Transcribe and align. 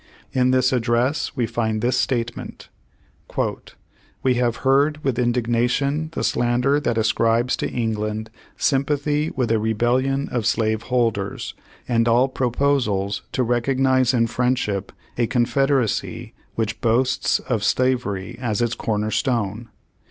In 0.33 0.49
this 0.49 0.73
address 0.73 1.33
we 1.35 1.45
find 1.45 1.79
this 1.79 1.95
statement: 1.95 2.69
"We 4.23 4.33
have 4.33 4.55
heard 4.65 5.03
with 5.03 5.19
indignation 5.19 6.09
the 6.13 6.23
slander 6.23 6.79
that 6.79 6.97
ascribes 6.97 7.55
to 7.57 7.69
England 7.69 8.31
sympathy 8.57 9.29
with 9.35 9.51
a 9.51 9.59
rebellion 9.59 10.27
of 10.29 10.47
slave 10.47 10.81
holders, 10.81 11.53
and 11.87 12.07
all 12.07 12.29
proposals 12.29 13.21
to 13.33 13.43
recognize 13.43 14.11
in 14.11 14.25
friendship 14.25 14.91
a 15.19 15.27
confederacy 15.27 16.33
which 16.55 16.81
boasts 16.81 17.37
of 17.37 17.63
slavery 17.63 18.39
as 18.39 18.59
its 18.59 18.73
corner 18.73 19.11
stone. 19.11 19.69